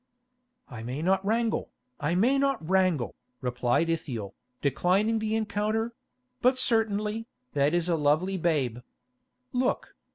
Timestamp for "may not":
0.81-1.23, 2.15-2.67